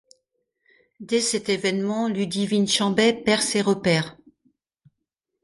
Dès 0.99 1.21
cet 1.21 1.47
événement, 1.47 2.07
Ludivine 2.09 2.67
Chambet 2.67 3.13
perd 3.13 3.43
ses 3.43 3.61
repères. 3.61 4.17